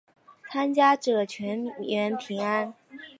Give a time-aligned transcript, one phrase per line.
[0.51, 2.73] 参加者全员平安。